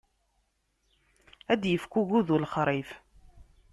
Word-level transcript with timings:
Ad 1.51 1.59
d-ifk 1.61 1.93
ugudu 1.99 2.37
lexṛif. 2.43 2.89